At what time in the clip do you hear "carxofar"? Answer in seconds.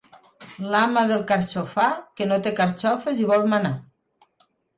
1.31-1.85